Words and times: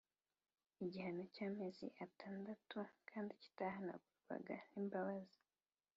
Igihano 0.83 1.23
cy’amezi 1.33 1.85
atandatu 2.05 2.77
kandi 3.09 3.31
kitahanagurwa 3.41 4.55
n’imbabazi 4.71 5.39